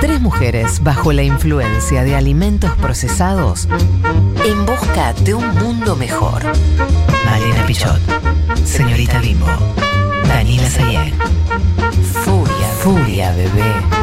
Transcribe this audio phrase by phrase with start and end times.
[0.00, 3.68] Tres mujeres bajo la influencia de alimentos procesados
[4.44, 6.42] en busca de un mundo mejor.
[7.26, 8.00] Malena Pichot,
[8.64, 9.46] Señorita Bimbo,
[10.26, 11.12] Daniela Sayén.
[12.24, 13.99] Furia, furia, bebé.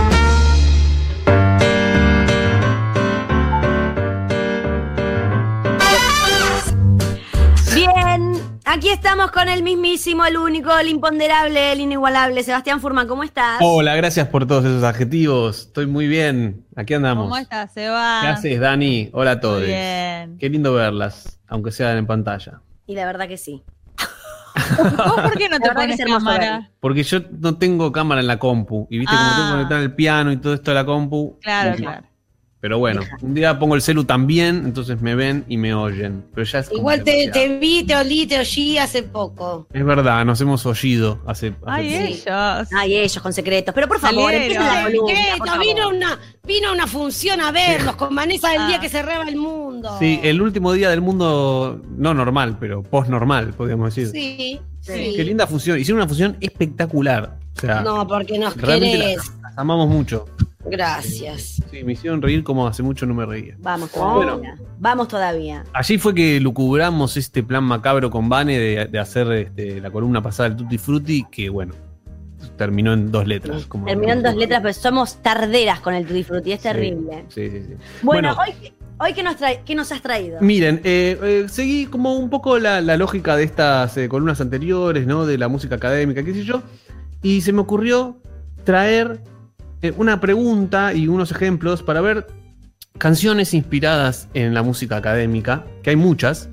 [8.77, 12.43] Aquí estamos con el mismísimo, el único, el imponderable, el inigualable.
[12.43, 13.57] Sebastián Furman, ¿cómo estás?
[13.59, 15.61] Hola, gracias por todos esos adjetivos.
[15.61, 16.63] Estoy muy bien.
[16.75, 17.23] Aquí andamos.
[17.25, 18.19] ¿Cómo estás, Seba?
[18.21, 19.09] ¿Qué haces, Dani?
[19.13, 19.65] Hola a todos.
[19.65, 20.37] Bien.
[20.37, 22.61] Qué lindo verlas, aunque sean en pantalla.
[22.85, 23.63] Y la verdad que sí.
[24.77, 26.69] ¿Vos por qué no te pones cámara?
[26.79, 28.87] Porque yo no tengo cámara en la compu.
[28.91, 29.33] Y viste, como Ah.
[29.35, 31.39] tengo que conectar el piano y todo esto de la compu.
[31.41, 32.05] Claro, claro.
[32.67, 36.25] Pero bueno, un día pongo el celu también, entonces me ven y me oyen.
[36.35, 39.67] Pero ya es Igual te, vi, te olí, te oí hace poco.
[39.71, 41.47] Es verdad, nos hemos oído hace.
[41.47, 42.03] hace Ay, poco.
[42.03, 42.67] ellos.
[42.77, 43.73] Ay, ellos con secretos.
[43.73, 48.67] Pero por favor, vino una, vino una función a verlos con Vanessa el Ah.
[48.67, 49.95] día que cerraba el mundo.
[49.97, 54.11] Sí, el último día del mundo, no normal, pero post-normal, podríamos decir.
[54.11, 55.13] Sí, Sí.
[55.15, 55.79] Qué linda función.
[55.79, 57.37] Hicieron una función espectacular.
[57.57, 59.17] O sea, No, porque nos querés.
[59.17, 60.25] las, las amamos mucho.
[60.69, 61.61] Gracias.
[61.71, 63.55] Sí, me hicieron reír como hace mucho no me reía.
[63.59, 64.55] Vamos todavía.
[64.79, 65.63] Vamos todavía.
[65.73, 70.21] Allí fue que lucubramos este plan macabro con Vane de, de hacer este, la columna
[70.21, 71.73] pasada del Tutti Frutti, que bueno,
[72.57, 73.65] terminó en dos letras.
[73.65, 76.51] Como, Terminó en dos letras, pero somos tarderas con el Tutti Frutti.
[76.51, 77.25] Es Sí, terrible.
[77.29, 77.73] Sí, sí, sí.
[78.03, 78.37] Bueno, Bueno.
[78.61, 80.39] hoy, hoy ¿qué, nos trae, ¿qué nos has traído?
[80.41, 85.05] Miren, eh, eh, seguí como un poco la, la lógica de estas eh, columnas anteriores,
[85.07, 85.25] ¿no?
[85.25, 86.61] De la música académica, qué sé yo.
[87.23, 88.19] Y se me ocurrió
[88.63, 89.21] traer
[89.97, 92.27] una pregunta y unos ejemplos para ver
[92.97, 96.49] canciones inspiradas en la música académica, que hay muchas.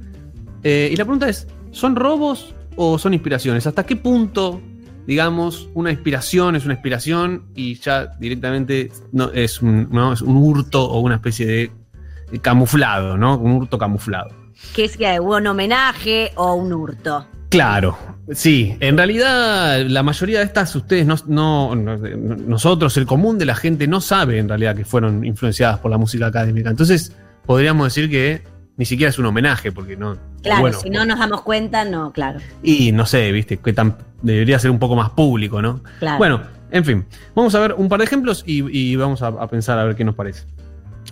[0.62, 3.66] Eh, y la pregunta es, ¿son robos o son inspiraciones?
[3.66, 4.60] ¿Hasta qué punto,
[5.06, 10.36] digamos, una inspiración es una inspiración y ya directamente no, es, un, no, es un
[10.36, 11.84] hurto o una especie de
[12.30, 13.38] de camuflado, ¿no?
[13.38, 14.30] Un hurto camuflado.
[14.74, 17.26] ¿Qué es que un homenaje o un hurto?
[17.54, 17.96] Claro,
[18.32, 18.76] sí.
[18.80, 21.96] En realidad, la mayoría de estas, ustedes no, no- no-
[22.36, 25.98] nosotros, el común de la gente, no sabe en realidad que fueron influenciadas por la
[25.98, 26.70] música académica.
[26.70, 27.12] Entonces,
[27.46, 28.42] podríamos decir que
[28.76, 30.16] ni siquiera es un homenaje, porque no.
[30.42, 32.40] Claro, bueno, si no nos damos cuenta, no, claro.
[32.62, 35.80] Y no sé, viste, que tan, debería ser un poco más público, ¿no?
[36.00, 36.18] claro.
[36.18, 36.40] Bueno,
[36.72, 37.04] en fin,
[37.36, 39.94] vamos a ver un par de ejemplos y, y vamos a, a pensar a ver
[39.94, 40.44] qué nos parece.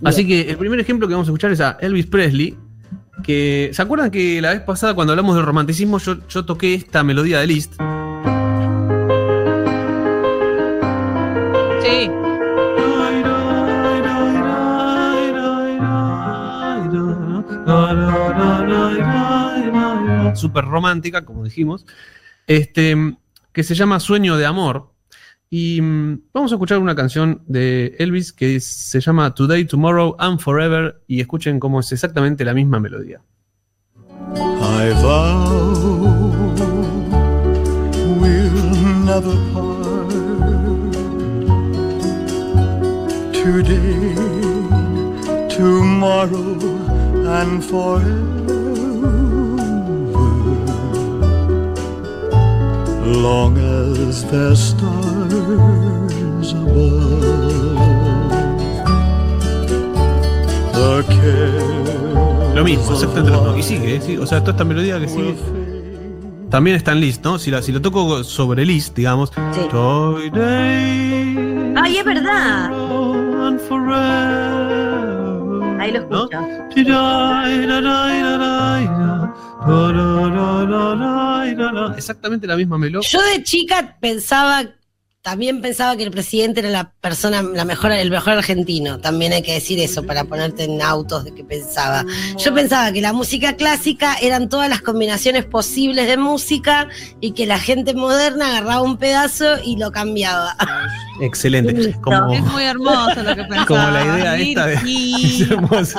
[0.03, 2.57] Así que el primer ejemplo que vamos a escuchar es a Elvis Presley,
[3.23, 7.03] que ¿se acuerdan que la vez pasada cuando hablamos del romanticismo yo, yo toqué esta
[7.03, 7.75] melodía de Liszt?
[11.83, 12.11] Sí.
[20.35, 21.87] Súper romántica, como dijimos,
[22.47, 22.97] este,
[23.53, 24.92] que se llama Sueño de Amor.
[25.55, 30.41] Y mm, vamos a escuchar una canción de Elvis que se llama Today, Tomorrow and
[30.41, 33.21] Forever y escuchen cómo es exactamente la misma melodía.
[34.35, 36.33] I vow
[38.19, 40.09] we'll never part.
[43.35, 44.15] Today,
[45.51, 46.57] tomorrow,
[47.29, 48.42] and forever.
[53.05, 57.23] Long as there's stars above.
[60.73, 63.59] The care Lo mismo, exactamente lo mismo.
[63.59, 64.01] Y sigue.
[64.01, 65.37] Sí, o sea, toda esta melodía que sigue.
[66.51, 67.39] También está en Liszt, ¿no?
[67.39, 69.33] Si, la, si lo toco sobre Liszt, digamos.
[69.53, 69.61] Sí.
[69.71, 72.71] Today, Ay, es verdad.
[75.81, 76.29] Ahí lo ¿No?
[81.97, 83.09] Exactamente la misma melodía.
[83.09, 84.65] Yo de chica pensaba,
[85.23, 88.99] también pensaba que el presidente era la persona, la mejor, el mejor argentino.
[88.99, 92.05] También hay que decir eso para ponerte en autos de que pensaba.
[92.45, 96.89] Yo pensaba que la música clásica eran todas las combinaciones posibles de música
[97.21, 100.57] y que la gente moderna agarraba un pedazo y lo cambiaba.
[101.21, 101.95] Excelente.
[102.01, 103.67] Como, Es muy hermoso lo que pensaba.
[103.67, 104.77] como la idea esta de.
[104.79, 105.43] Virgi.
[105.43, 105.99] Es hermoso.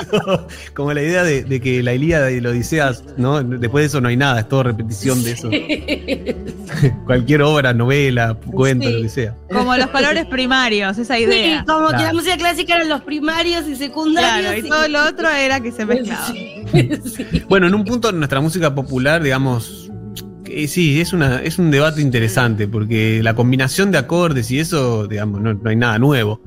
[0.74, 3.42] Como la idea de, de que la Ilíada y la Odisea, ¿no?
[3.42, 5.48] Después de eso no hay nada, es todo repetición de eso.
[7.06, 8.92] Cualquier obra, novela, cuento, Sí.
[8.92, 9.13] lo que sea.
[9.50, 11.64] Como los colores primarios, esa Sí, idea.
[11.66, 14.52] como que la música clásica eran los primarios y secundarios.
[14.52, 16.26] Claro, y todo lo otro era que se mezclaba.
[16.34, 16.64] Sí.
[17.48, 19.90] Bueno, en un punto nuestra música popular, digamos,
[20.44, 25.06] que sí, es, una, es un debate interesante, porque la combinación de acordes y eso,
[25.06, 26.42] digamos, no, no hay nada nuevo.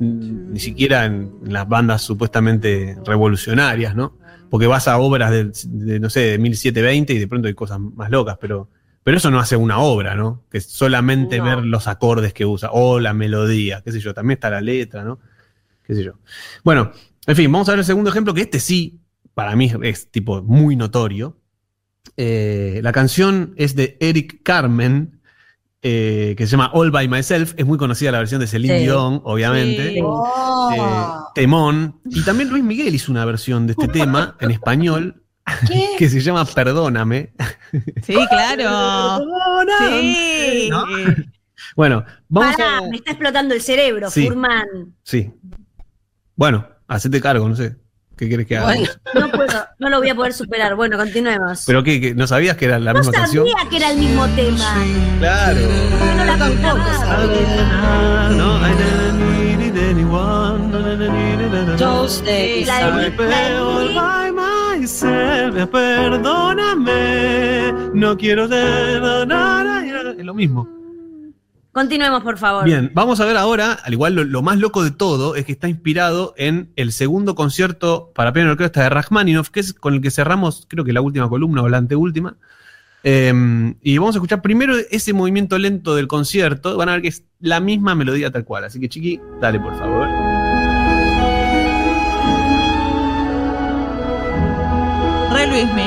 [0.00, 4.16] Ni siquiera en, las bandas supuestamente revolucionarias, ¿no?
[4.50, 7.78] Porque vas a obras del- de, no sé, de 1720 y de pronto hay cosas
[7.80, 8.68] más locas, pero
[9.04, 10.44] Pero eso no hace una obra, ¿no?
[10.50, 11.44] Que es solamente No.
[11.44, 14.14] ver los acordes que usa o la melodía, qué sé yo.
[14.14, 15.20] También está la letra, ¿no?
[15.86, 16.14] Qué sé yo.
[16.64, 16.90] Bueno,
[17.26, 19.00] en fin, vamos a ver el segundo ejemplo, que este sí,
[19.34, 21.36] para mí es tipo muy notorio.
[22.16, 25.20] Eh, la canción es de Eric Carmen,
[25.82, 27.52] eh, que se llama All by Myself.
[27.58, 28.84] Es muy conocida la versión de Celine Sí.
[28.84, 29.92] Dion, obviamente.
[29.92, 30.00] Sí.
[30.02, 30.70] Oh.
[30.74, 32.00] Eh, temón.
[32.06, 35.23] Y también Luis Miguel hizo una versión de este tema en español
[35.68, 35.88] ¿Qué?
[35.98, 37.32] que se llama Perdóname.
[38.02, 39.24] Sí, claro.
[39.78, 40.68] Sí.
[40.70, 40.84] ¿No?
[41.76, 42.82] Bueno, vamos Pará, a.
[42.82, 44.26] me está explotando el cerebro, Sí.
[44.26, 44.66] Furman.
[45.02, 45.30] Sí.
[46.36, 47.76] Bueno, hacete cargo, no sé.
[48.16, 48.66] ¿Qué quieres que haga?
[48.66, 48.86] Bueno.
[49.14, 50.76] No puedo, no lo voy a poder superar.
[50.76, 51.64] Bueno, continuemos.
[51.66, 52.14] ¿Pero qué, qué?
[52.14, 53.46] ¿No sabías que era la no misma sabía canción?
[53.70, 54.74] que era el mismo tema.
[55.18, 55.60] Claro.
[56.16, 57.18] No la cantaba.
[58.30, 58.36] No.
[58.36, 58.64] No, no, no,
[64.84, 67.72] myself, Perdóname.
[67.94, 69.82] No quiero na.
[70.18, 70.68] Es lo mismo.
[71.72, 72.64] Continuemos, por favor.
[72.64, 75.52] Bien, vamos a ver ahora, al igual lo, lo más loco de todo es que
[75.52, 79.94] está inspirado en el segundo concierto para piano y orquesta de Rachmaninoff, que es con
[79.94, 82.36] el que cerramos, creo que la última columna o la anteúltima.
[83.02, 86.76] Eh, y vamos a escuchar primero ese movimiento lento del concierto.
[86.76, 88.64] Van a ver que es la misma melodía tal cual.
[88.64, 90.43] Así que, Chiqui, dale por favor.
[95.44, 95.82] Re Luismi.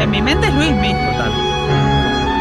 [0.00, 0.92] En mi mente es Luismi.
[0.92, 2.40] Total.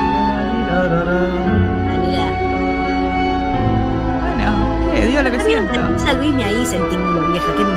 [4.22, 5.06] Bueno, ¿qué?
[5.08, 5.74] Digo lo que siento.
[5.80, 7.48] a Luismi ahí sentindo, vieja.
[7.58, 7.70] ¿Qué no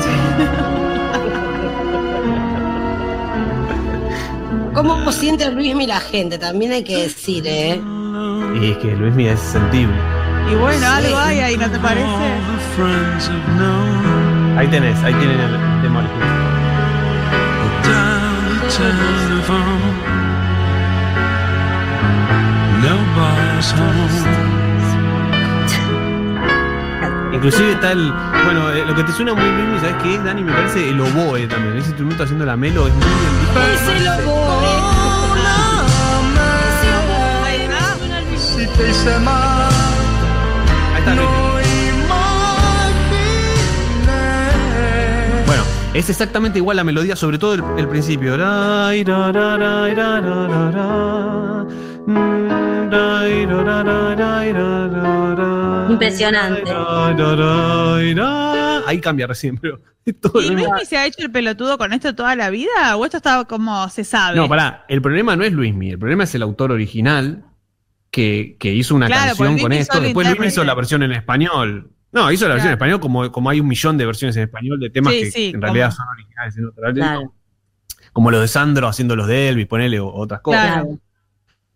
[4.74, 6.38] ¿Cómo siente Luismi la gente?
[6.38, 7.80] También hay que decir, ¿eh?
[8.60, 9.94] Y es que Luis Miguel es sensible.
[10.50, 10.84] Y bueno, Sí.
[10.84, 12.06] algo hay ahí, ¿no te parece?
[14.56, 16.31] Ahí tenés, ahí tienen el, el tema original.
[18.76, 19.96] Telephone.
[22.82, 24.52] Nobody's home.
[27.34, 28.12] Inclusive está el.
[28.44, 30.42] Bueno, eh, lo que te suena muy bien, ¿sabes qué es, Dani?
[30.44, 31.76] Me parece el oboe también.
[31.76, 33.32] Ese instrumento haciendo la melo es muy bien.
[33.74, 34.60] Ese lobo,
[37.44, 37.96] Ahí está.
[38.38, 39.68] Si te hice mal,
[40.94, 41.28] Ahí está Luis.
[41.28, 41.51] no
[45.94, 48.36] es exactamente igual la melodía, sobre todo el, el principio.
[52.06, 52.52] Mm.
[55.90, 56.72] Impresionante.
[58.86, 59.80] Ahí cambia recién, pero
[60.20, 60.50] todo ¿Y.
[60.50, 62.96] Luismi se ha hecho el pelotudo con esto toda la vida?
[62.96, 64.36] ¿O esto está como se sabe?
[64.36, 67.44] No, pará, el problema no es Luismi, el problema es el autor original
[68.10, 70.00] que, que hizo una Claro, canción con esto.
[70.00, 71.90] Después Luismi hizo la versión en español.
[72.12, 74.78] No, hizo la versión en español como, como hay un millón de versiones en español
[74.78, 77.34] de temas Sí, que sí, en como- realidad son originales en otra Claro,
[78.12, 80.62] Como los de Sandro haciendo los de Elvis, ponele o- otras cosas.
[80.66, 80.82] Claro.
[80.84, 81.00] claro.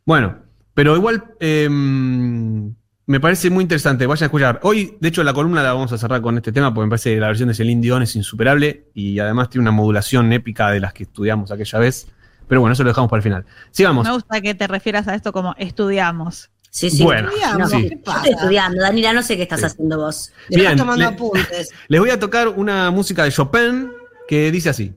[0.05, 0.37] Bueno,
[0.75, 4.07] pero igual eh, me parece muy interesante.
[4.07, 4.61] Vayan a escuchar.
[4.63, 7.15] Hoy, de hecho, la columna la vamos a cerrar con este tema porque me parece
[7.15, 10.81] que la versión de Celine Dion es insuperable y además tiene una modulación épica de
[10.81, 12.09] las que estudiamos aquella vez.
[12.49, 13.47] Pero bueno, eso lo dejamos para el final.
[13.71, 14.07] Sigamos.
[14.07, 16.51] Me gusta que te refieras a esto como estudiamos.
[16.77, 17.03] Sí, sí.
[17.03, 17.89] Bueno, Estudiamos, sí.
[17.89, 18.19] ¿qué Yo pasa?
[18.19, 19.65] estoy estudiando, Daniela, no sé qué estás Sí.
[19.67, 20.31] haciendo vos.
[20.51, 21.71] Le Bien, estoy tomando le- apuntes.
[21.89, 23.91] Les voy a tocar una música de Chopin
[24.29, 24.95] que dice así.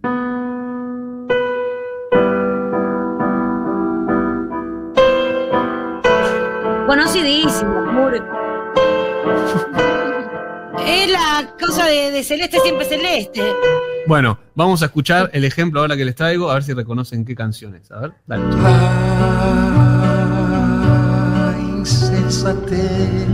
[6.87, 8.15] Conocidísimo, Mur.
[10.85, 13.41] Es la cosa de, de celeste siempre celeste.
[14.07, 17.35] Bueno, vamos a escuchar el ejemplo ahora que les traigo, a ver si reconocen qué
[17.35, 17.91] canción es.
[17.91, 19.08] A ver, dale.
[22.49, 23.27] Insensatez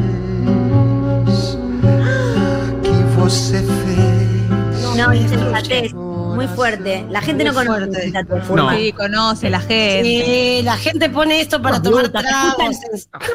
[2.84, 4.95] que você fez.
[4.98, 5.93] No, insensatez.
[5.93, 7.05] Muy fuerte.
[7.10, 8.07] La gente Muy no conoce fuerte.
[8.07, 8.69] insensatez, No.
[8.72, 10.03] Sí, conoce la gente.
[10.25, 12.77] Sí, la gente pone esto para Los tomar tragos.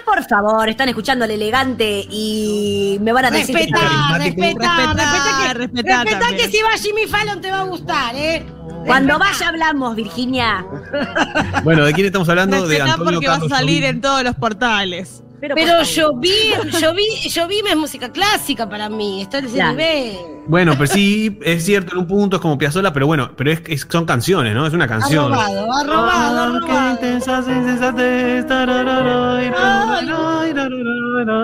[0.05, 5.53] por favor, están escuchando al elegante y me van a decir que Respetá, respetá, Respetá,
[5.55, 8.45] respetá que, respetá si va Jimmy Fallon te va a gustar, ¿eh?
[8.87, 10.65] Cuando vaya hablamos, Virginia.
[11.65, 12.67] Bueno, ¿de quién estamos hablando?
[12.67, 15.23] De Antonio porque va a salir en todos los portales.
[15.41, 16.31] Pero, yo vi,
[16.81, 19.73] yo vi, yo vi es música clásica para mí, está en ese Claro.
[19.73, 20.17] nivel.
[20.47, 23.63] Bueno, pero sí, es cierto, en un punto es como Piazzolla, pero bueno, pero es,
[23.67, 24.67] es- son canciones, ¿no?
[24.67, 25.31] Es una Ha canción.
[25.31, 27.31] robado, ha robado, ha Ah, qué robado.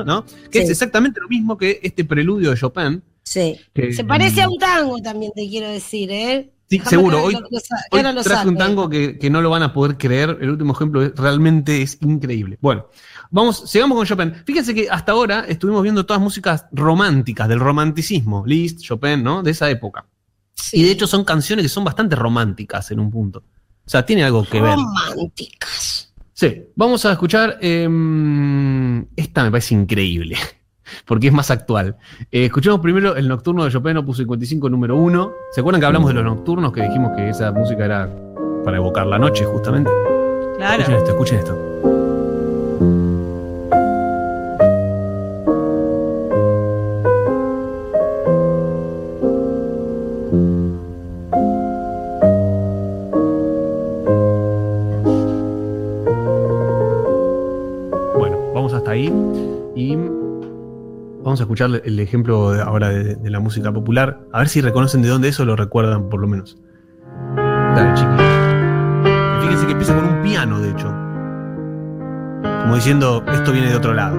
[0.04, 0.24] ¿no?
[0.50, 3.02] Que es exactamente lo mismo que este preludio de Chopin.
[3.22, 3.58] Sí.
[3.74, 6.50] que- Se parece a un tango también, te quiero decir, ¿eh?
[6.68, 7.22] Sí, Déjame seguro.
[7.22, 10.38] Hoy, hoy traje un tango que, que no lo van a poder creer.
[10.40, 12.58] El último ejemplo es- realmente es increíble.
[12.60, 12.88] Bueno,
[13.30, 14.34] vamos, sigamos con Chopin.
[14.44, 18.44] Fíjense que hasta ahora estuvimos viendo todas músicas románticas, del romanticismo.
[18.46, 19.42] Liszt, Chopin, ¿no?
[19.42, 20.06] De esa época.
[20.54, 20.80] Sí.
[20.80, 23.40] Y de hecho son canciones que son bastante románticas en un punto.
[23.84, 24.74] O sea, tiene algo que ver.
[24.76, 26.12] románticas.
[26.32, 27.58] Sí, vamos a escuchar.
[27.60, 30.36] em, esta me parece increíble,
[31.06, 31.96] porque es más actual.
[32.30, 35.32] Eh, escuchemos primero el nocturno de Chopin, opus 55, número 1.
[35.52, 36.72] ¿Se acuerdan que hablamos de los nocturnos?
[36.72, 38.10] Que dijimos que esa música era
[38.64, 39.90] para evocar la noche, justamente.
[39.90, 40.82] Escuchen Claro.
[40.98, 42.35] esto, escuchen esto.
[61.36, 64.20] Vamos a escuchar el ejemplo ahora de, la música popular.
[64.32, 66.56] A ver si reconocen de dónde eso lo recuerdan, por lo menos.
[67.36, 69.42] Dale, chiqui.
[69.42, 70.88] Fíjense que empieza con un piano, de hecho.
[72.62, 74.16] Como diciendo, esto viene de otro lado.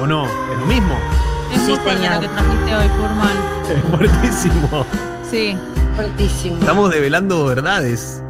[0.00, 0.26] ¿O no?
[0.26, 1.19] ¿Es lo mismo?
[1.64, 2.14] Señor.
[2.14, 3.50] lo que trajiste hoy, Furman.
[3.70, 4.86] Es fuertísimo.
[5.30, 5.56] Sí.
[5.94, 6.56] Fuertísimo.
[6.58, 8.22] Estamos develando verdades.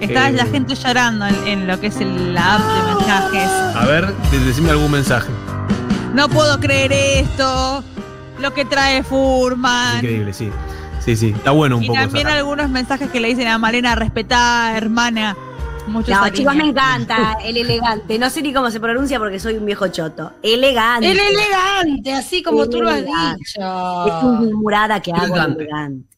[0.00, 0.32] Está Eh.
[0.32, 3.50] la gente llorando en, en lo que es el- la app de mensajes.
[3.76, 5.28] A ver, de- decime algún mensaje.
[6.14, 7.84] No puedo creer esto.
[8.40, 9.96] Lo que trae Furman.
[9.96, 10.50] Increíble, sí.
[11.04, 11.28] Sí, sí.
[11.36, 11.98] Está bueno un Y poco.
[12.00, 12.38] también sacar.
[12.38, 15.36] algunos mensajes que le dicen a Malena, respetá, hermana.
[15.88, 18.18] Muchos No, chicos, me encanta el elegante.
[18.18, 20.32] No sé ni cómo se pronuncia porque soy un viejo choto.
[20.42, 21.10] Elegante.
[21.10, 23.38] El elegante, así como tú lo has Elegante.
[23.38, 24.06] dicho.
[24.06, 25.62] Es una murada que hago Elegante.
[25.64, 26.16] elegante.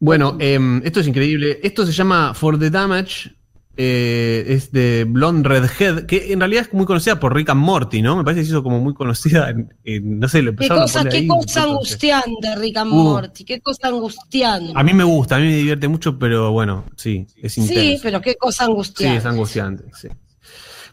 [0.00, 1.58] Bueno, em, esto es increíble.
[1.62, 3.34] Esto se llama For the Damage.
[3.80, 8.02] Eh, es de Blonde Redhead, que en realidad es muy conocida por Rick and Morty,
[8.02, 8.16] ¿no?
[8.16, 9.50] Me parece que se hizo como muy conocida.
[9.50, 12.92] En, en- no sé, lo Qué a cosa, poner qué ahí, cosa angustiante, Rick and
[12.92, 12.94] Uh.
[12.96, 13.44] Morty.
[13.44, 14.72] Qué cosa angustiante.
[14.74, 17.80] A mí me gusta, a mí me divierte mucho, pero bueno, sí, es intenso.
[17.80, 19.16] Sí, pero qué cosa Sí, angustiante.
[19.18, 20.08] es angustiante, sí.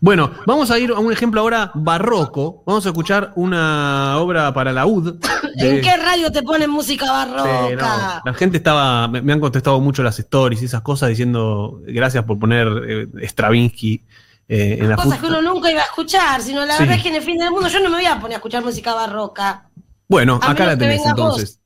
[0.01, 2.63] Bueno, vamos a ir a un ejemplo ahora barroco.
[2.65, 5.13] Vamos a escuchar una obra para la UD.
[5.55, 8.21] de- ¿En qué radio te ponen música Sí, barroca?
[8.25, 8.31] no.
[8.31, 12.23] La gente estaba, me, me han contestado mucho las stories y esas cosas diciendo gracias
[12.25, 14.03] por poner eh, Stravinsky
[14.47, 16.83] eh, en la Cosas que uno nunca iba a escuchar, sino la Sí.
[16.83, 18.37] verdad es que en el fin del mundo yo no me voy a poner a
[18.37, 19.69] escuchar música barroca.
[20.07, 21.59] Bueno, a acá la tenés vos.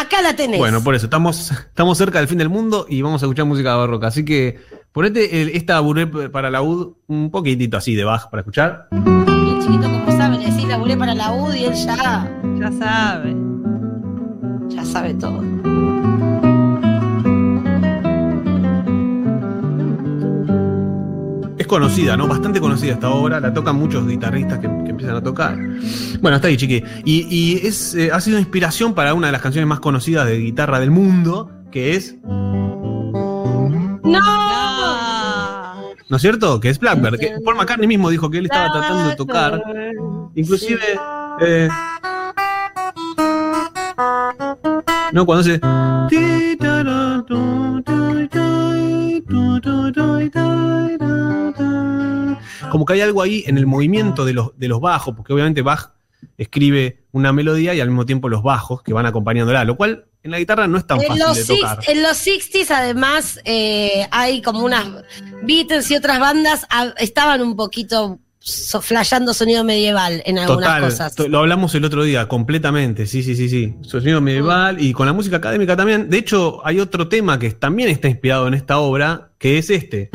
[0.00, 0.58] Acá la tenés.
[0.58, 3.76] Bueno, por eso, estamos, estamos cerca del fin del mundo y vamos a escuchar música
[3.76, 4.08] barroca.
[4.08, 4.58] Así que
[4.92, 8.88] ponete el- esta buré para la UD un poquitito así de bajo para escuchar.
[8.92, 12.72] Y el chiquito, como sabe, le decís laburé para la UD y él ya, Ya
[12.72, 13.36] sabe.
[14.68, 15.40] ya sabe todo.
[21.64, 22.28] Es conocida, ¿no?
[22.28, 25.56] Bastante conocida esta obra, la tocan muchos guitarristas que, que empiezan a tocar.
[26.20, 26.84] Bueno, está ahí, chiqui.
[27.06, 30.36] Y, y es, eh, ha sido inspiración para una de las canciones más conocidas de
[30.36, 34.20] guitarra del mundo, que es, ¡No!
[36.06, 36.60] ¿no es cierto?
[36.60, 37.18] Que es Blackbird.
[37.18, 39.62] Que Paul McCartney mismo dijo que él estaba tratando de tocar.
[40.34, 40.82] Inclusive.
[41.40, 41.70] eh,
[45.12, 45.58] no, cuando se.
[52.84, 55.62] Como que hay algo ahí en el movimiento de los, de los bajos, porque obviamente
[55.62, 55.92] Bach
[56.36, 60.30] escribe una melodía y al mismo tiempo los bajos que van acompañándola, lo cual en
[60.32, 61.78] la guitarra no es tan En fácil los, de six- tocar.
[61.88, 64.86] en los 60s, además, eh, hay como unas
[65.44, 70.82] Beatles y otras bandas ah, estaban un poquito so, flasheando sonido medieval en algunas Total,
[70.82, 71.14] cosas.
[71.14, 73.74] to- lo hablamos el otro día, completamente, sí, sí, sí, sí.
[73.80, 76.10] Sonido medieval y con la música académica también.
[76.10, 80.10] De hecho, hay otro tema que también está inspirado en esta obra, que es este.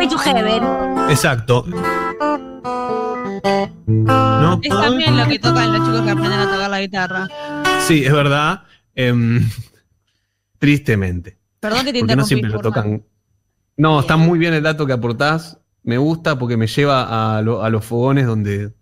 [0.00, 0.62] Starway to Heaven.
[1.10, 1.64] Exacto.
[3.86, 4.60] ¿No?
[4.62, 7.28] Es también lo que tocan los chicos que aprenden a tocar la guitarra.
[7.86, 8.62] Sí, es verdad.
[8.94, 9.48] Em,
[10.58, 11.38] tristemente.
[11.60, 13.04] Perdón que te Porque no siempre lo tocan.
[13.76, 15.58] No, está muy bien el dato que aportás.
[15.82, 18.72] Me gusta porque me lleva a, lo- a los fogones donde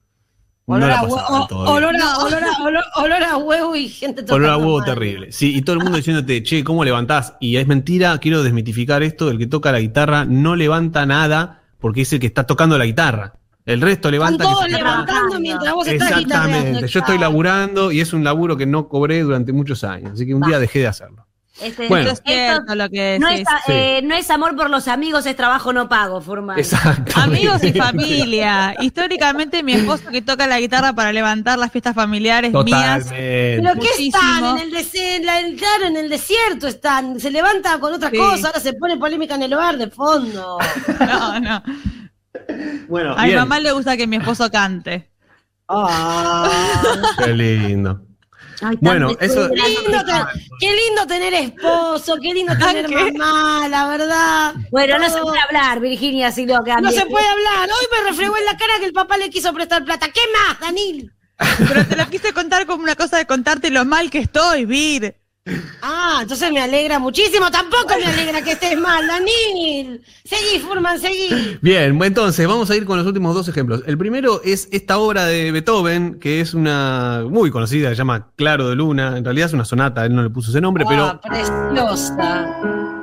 [0.77, 4.79] Olor, la a, olor, a, olor, a, olor- a huevo y gente Olor a huevo
[4.79, 4.85] mal.
[4.87, 5.33] terrible.
[5.33, 7.35] Sí, y todo el mundo diciéndote, che, ¿cómo levantás?
[7.41, 12.03] Y es mentira, quiero desmitificar esto, el que toca la guitarra no levanta nada porque
[12.03, 13.35] es el que está tocando la guitarra.
[13.65, 16.57] El resto Están levanta que todos levantando mientras vos estás guitarreando.
[16.57, 16.89] Exactamente.
[16.89, 20.13] Yo estoy laburando y es un laburo que no cobré durante muchos años.
[20.15, 21.27] Así que un día dejé de hacerlo.
[21.61, 22.11] Este, Bueno.
[22.11, 23.73] Esto es cierto lo que no, es, Sí.
[23.73, 26.59] eh, no es amor por los amigos, es trabajo no pago, Furman.
[26.59, 27.13] Exacto.
[27.21, 28.77] Amigos y familia.
[28.81, 33.07] Históricamente, mi esposo que toca la guitarra para levantar las fiestas familiares mías.
[33.11, 34.17] Pero ¿qué Muchísimo.
[34.19, 34.59] están?
[34.59, 37.19] En el, en la- claro, en el desierto están.
[37.19, 38.17] Se levanta con otra Sí.
[38.17, 40.59] cosa, ahora se pone polémica en el hogar de fondo.
[41.01, 41.63] No, no.
[42.89, 45.11] Bueno, A mi mamá le gusta que mi esposo cante.
[45.69, 46.49] Ah.
[47.23, 48.03] Qué lindo.
[48.61, 53.13] Ay, Bueno, eso- Qué lindo, te- qué lindo tener esposo, qué lindo tener ¿Qué?
[53.13, 54.55] mamá, la verdad.
[54.71, 57.69] Bueno, no se puede hablar, Virginia, si lo que No se puede hablar.
[57.69, 60.09] Hoy me refregó en la cara que el papá le quiso prestar plata.
[60.09, 61.13] ¿Qué más, Danil?
[61.69, 65.15] Pero te lo quise contar como una cosa de contarte lo mal que estoy, Vir.
[65.83, 67.51] Ah, entonces me alegra muchísimo.
[67.51, 70.03] Tampoco me alegra que estés mal, Danil.
[70.25, 71.59] Seguí, Furman, seguí.
[71.61, 73.83] Bien, entonces vamos a ir con los últimos dos ejemplos.
[73.87, 78.69] El primero es esta obra de Beethoven, que es una muy conocida, se llama Claro
[78.69, 79.17] de Luna.
[79.17, 82.49] En realidad es una sonata, él no le puso ese nombre, pero preciosa.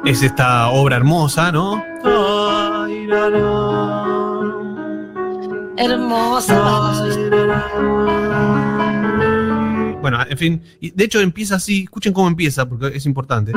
[0.06, 1.84] es esta obra hermosa, ¿no?
[5.78, 6.56] Hermosa.
[10.06, 13.52] Bueno, en fin, y de hecho empieza así, escuchen cómo empieza, porque es importante.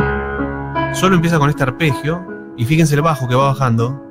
[0.95, 2.26] Solo empieza con este arpegio,
[2.57, 4.02] y fíjense el bajo que va bajando.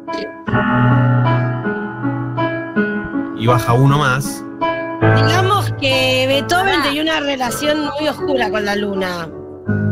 [3.39, 4.43] Y baja uno más.
[5.15, 6.83] Digamos que Beethoven Ah.
[6.83, 9.27] tenía una relación muy oscura con la luna.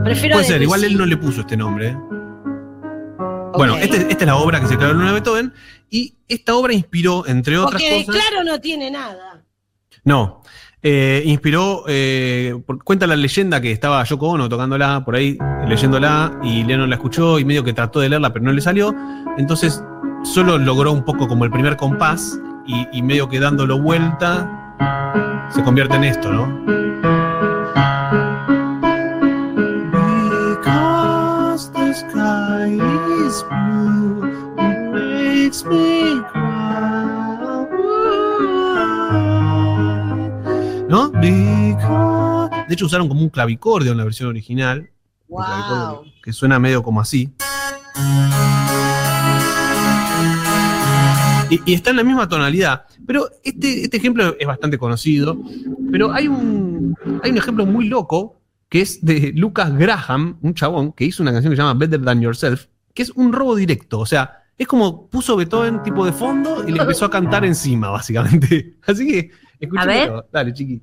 [0.04, 1.88] Prefiero Puede ser, igual él no le puso este nombre.
[1.90, 1.98] ¿eh?
[3.58, 5.52] Bueno, este- esta es la obra que se creó en Luna de Beethoven,
[5.90, 8.22] y esta obra inspiró, entre otras Porque de cosas.
[8.24, 9.42] claro no tiene nada.
[10.04, 10.44] No.
[10.88, 15.36] Eh, inspiró, eh, cuenta la leyenda que estaba Yoko Ono tocándola por ahí,
[15.68, 18.94] leyéndola, y Lennon la escuchó y medio que trató de leerla, pero no le salió.
[19.40, 19.84] Entonces,
[20.24, 25.96] solo logró un poco como el primer compás, y, medio que dándolo vuelta, se convierte
[25.96, 26.46] en esto, ¿no?
[34.94, 36.55] Makes me.
[41.32, 44.90] De hecho, usaron como un clavicordio en la versión original.
[45.28, 46.06] Un clavicordio Wow.
[46.24, 47.34] que suena medio como así.
[51.50, 52.86] Y, y está en la misma tonalidad.
[53.06, 55.38] Pero este, este ejemplo es bastante conocido.
[55.92, 60.92] Pero hay un, hay un ejemplo muy loco que es de Lucas Graham, un chabón
[60.92, 64.00] que hizo una canción que se llama Better Than Yourself, que es un robo directo.
[64.00, 67.90] O sea, es como puso Beethoven tipo de fondo y le empezó a cantar encima,
[67.90, 68.76] básicamente.
[68.88, 70.26] Así que, escúchalo.
[70.32, 70.82] Dale, chiqui.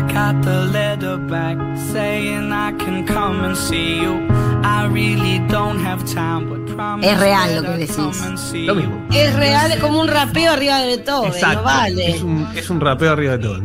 [0.00, 1.58] I got the letter back
[1.92, 4.26] saying I can come and see you.
[4.62, 8.52] I really don't have time, but promise Es real lo que decís.
[8.66, 9.06] Lo mismo.
[9.12, 12.10] Es real, es como un rapeo arriba de Beethoven, no vale.
[12.12, 13.60] Es un, es un rapeo arriba de todo.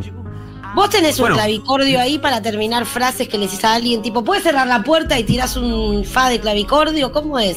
[0.74, 4.42] Vos tenés un clavicordio ahí para terminar frases que le decís a alguien, tipo, ¿puedes
[4.44, 7.12] cerrar la puerta y tirás un fa de clavicordio?
[7.12, 7.56] ¿Cómo es?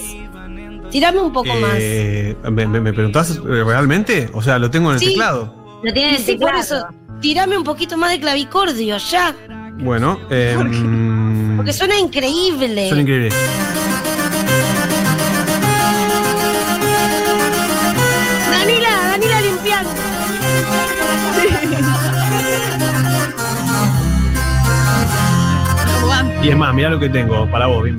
[0.89, 4.29] Tirame un poco Eh, ¿me, me, me preguntás eh, realmente?
[4.33, 5.07] O sea, lo tengo en el Sí.
[5.07, 5.53] teclado.
[5.83, 6.19] Lo tiene en más.
[6.21, 6.63] el Sí, por teclado.
[6.63, 6.87] eso,
[7.21, 9.35] tirame un poquito más de clavicordio, ya.
[9.73, 10.55] Bueno, eh,
[11.55, 12.89] Porque suena increíble.
[12.89, 13.33] son increíbles.
[18.51, 19.89] Danila, Danila limpiando.
[26.41, 27.97] Y es más, mirá lo que tengo para vos, Bim.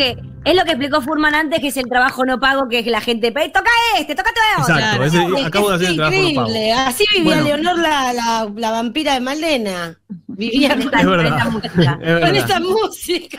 [0.00, 2.86] Que es lo que explicó Furman antes, que es el trabajo no pago, que es
[2.86, 4.64] la gente "Pe, toca este, toca todo.
[4.66, 5.04] Exacto, Claro.
[5.04, 6.48] ese- Es acabo de hacer el trabajo no pago.
[6.48, 6.72] increíble.
[6.72, 7.44] Así vivía Bueno.
[7.44, 9.98] Leonor, la, la, la vampira de Malena.
[10.28, 11.98] Vivía Con esta- con música.
[12.02, 13.38] Es con esta música.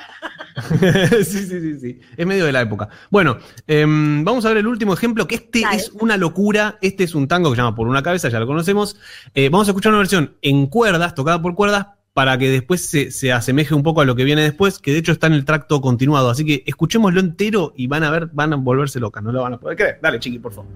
[1.24, 2.00] sí, sí, sí, sí.
[2.16, 2.90] Es medio de la época.
[3.10, 5.78] Bueno, em, vamos a ver el último ejemplo, que este Dale.
[5.78, 6.78] es una locura.
[6.82, 8.98] Este es un tango que se llama Por una cabeza, ya lo conocemos.
[9.34, 13.12] Eh, vamos a escuchar una versión en cuerdas, tocada por cuerdas, para que después se,
[13.12, 15.46] se asemeje un poco a lo que viene después, que de hecho está en el
[15.46, 16.30] tracto continuado.
[16.30, 19.54] Así que escuchémoslo entero y van a ver, van a volverse locas, no lo van
[19.54, 20.00] a poder creer.
[20.02, 20.72] Dale, chiqui, por favor.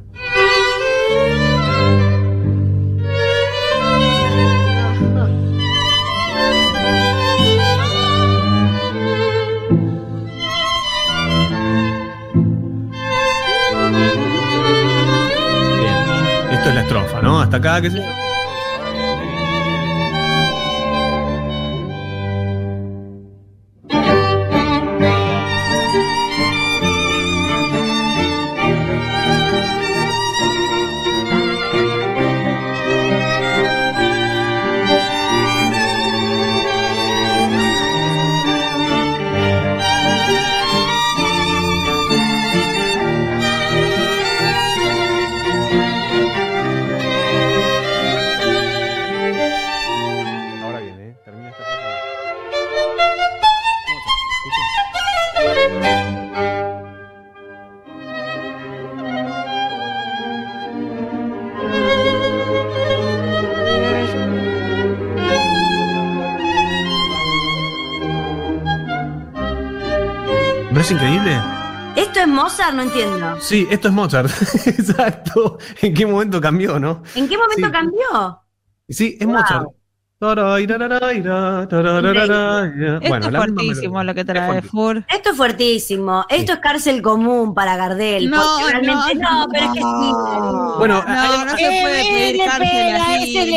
[16.52, 17.42] Esto es la estrofa, ¿no?
[17.42, 18.35] Hasta acá, ¿qué sé yo?
[72.76, 73.40] No entiendo.
[73.40, 74.30] Sí, esto es Mozart.
[74.66, 75.58] Exacto.
[75.82, 77.04] ¿En qué momento cambió, no?
[77.16, 77.72] ¿En qué momento Sí.
[77.72, 78.42] cambió?
[78.90, 79.36] Sí, es Wow.
[79.36, 79.68] Mozart.
[80.18, 80.32] Esto
[83.30, 84.04] es fuertísimo melodía.
[84.04, 84.82] lo que Es trae fuertísimo.
[84.82, 85.04] Fur.
[85.10, 86.26] Esto es fuertísimo.
[86.30, 88.30] Esto es cárcel común para Gardel.
[88.30, 88.42] No,
[88.82, 90.12] no, no, pero es que sí.
[90.78, 93.38] Bueno, No, se Eh, puede eh, pedir le cárcel pega, así.
[93.38, 93.52] ese le-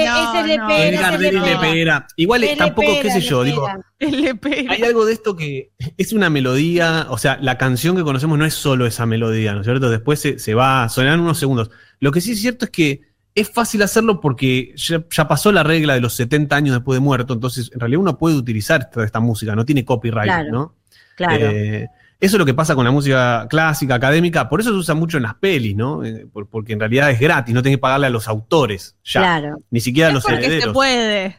[1.40, 1.60] pega.
[1.60, 2.06] pega.
[2.16, 3.68] Igual tampoco, qué sé yo, digo,
[3.98, 4.10] pega.
[4.16, 4.72] Le pega.
[4.72, 8.44] hay algo de esto que es una melodía, o sea, la canción que conocemos no
[8.44, 9.90] es solo esa melodía, ¿no es cierto?
[9.90, 11.70] Después se, se va a sonar en unos segundos.
[12.00, 13.07] Lo que sí es cierto es que
[13.40, 17.00] es fácil hacerlo porque ya, ya pasó la regla de los 70 años después de
[17.00, 20.50] muerto, entonces en realidad uno puede utilizar esta, esta música, no tiene copyright, Claro.
[20.50, 20.74] ¿no?
[21.16, 21.46] Claro.
[21.50, 21.88] Eh,
[22.20, 25.18] eso es lo que pasa con la música clásica, académica, por eso se usa mucho
[25.18, 26.04] en las pelis, ¿no?
[26.04, 29.20] Eh, por- porque en realidad es gratis, no tenés que pagarle a los autores, ya,
[29.20, 29.60] Claro.
[29.70, 31.36] ni siquiera a Es los porque se puede.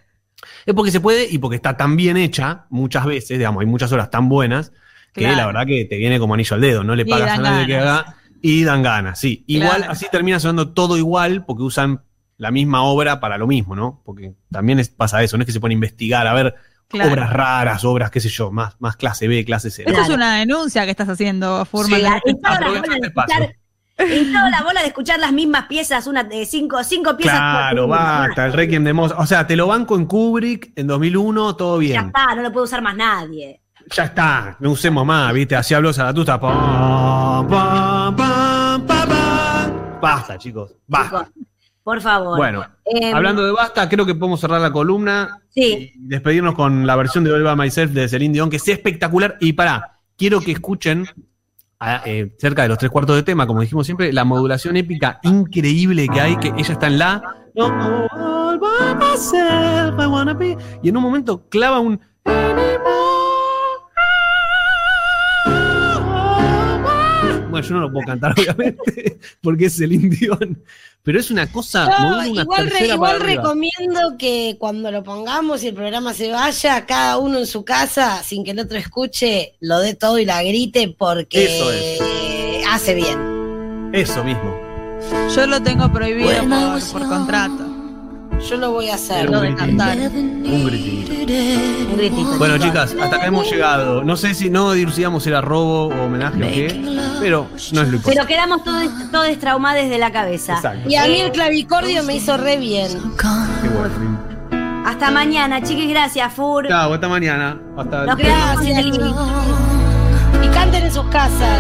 [0.66, 3.92] Es porque se puede y porque está tan bien hecha muchas veces, digamos, hay muchas
[3.92, 4.72] horas tan buenas
[5.14, 5.36] que Claro.
[5.38, 7.76] la verdad que te viene como anillo al dedo, no le pagas a nadie que
[7.78, 9.44] haga y dan ganas, sí.
[9.48, 9.92] Igual Claro.
[9.92, 12.02] así termina sonando todo igual porque usan
[12.38, 14.02] la misma obra para lo mismo, ¿no?
[14.06, 16.56] Porque también es- pasa eso, no es que se pone a investigar, a ver
[16.88, 17.12] Claro.
[17.12, 19.82] obras raras, obras, qué sé yo, más, más clase B, clase C.
[19.84, 20.14] Esto es Claro.
[20.16, 22.00] una denuncia que estás haciendo, Furman.
[22.00, 23.56] Sí, y toda la bola de escuchar-
[24.10, 27.38] y toda la bola de escuchar las mismas piezas, una de cinco, cinco piezas.
[27.38, 29.20] Claro, por- basta, el Requiem de Mozart.
[29.20, 32.06] O sea, te lo banco en Kubrick en 2001, todo Ya bien.
[32.08, 33.62] está, no lo puede usar más nadie.
[33.96, 35.56] Ya está, no usemos más, ¿viste?
[35.56, 37.89] Así habló pam, pam, pam.
[40.02, 41.30] Basta, chicos, basta.
[41.84, 42.38] Por favor.
[42.38, 45.92] Bueno, Em, hablando de basta, creo que podemos cerrar la columna Sí.
[45.96, 49.38] y despedirnos con la versión de All By Myself de Celine Dion, que es espectacular.
[49.40, 51.08] Y pará, quiero que escuchen
[51.80, 55.20] a, eh, cerca de los tres cuartos de tema, como dijimos siempre, la modulación épica
[55.24, 57.22] increíble que hay, que ella está en la.
[60.82, 62.00] Y en un momento clava un.
[67.62, 70.64] Bueno, yo no lo puedo cantar, obviamente, porque es el Dion.
[71.02, 71.90] Pero es una cosa.
[71.98, 76.86] Yo una igual re- igual recomiendo que cuando lo pongamos y el programa se vaya,
[76.86, 80.44] cada uno en su casa, sin que el otro escuche, lo dé todo y la
[80.44, 82.68] grite porque Eso es.
[82.70, 83.90] hace bien.
[83.94, 84.60] Eso mismo.
[85.36, 87.69] Yo lo tengo prohibido por, por contrato.
[88.48, 89.30] Yo lo voy a hacer.
[89.30, 89.98] Lo de cantar.
[89.98, 91.12] Un gritito.
[91.92, 92.38] Un gritito.
[92.38, 94.04] Bueno, chicas, hasta acá hemos llegado.
[94.04, 96.82] No sé si no dilucidamos si era robo o homenaje o qué,
[97.20, 98.28] pero no es lo Pero importante.
[98.28, 100.56] quedamos todos, todos traumados de la cabeza.
[100.56, 100.90] Exacto.
[100.90, 102.92] Y a mí el clavicordio me hizo re bien.
[103.18, 104.20] Qué bueno.
[104.86, 105.90] Hasta mañana, chiquis.
[105.90, 106.68] Gracias, Fur.
[106.68, 107.58] Chao, hasta mañana.
[107.78, 108.88] Hasta Nos quedamos en el
[110.44, 111.60] Y canten en sus casas.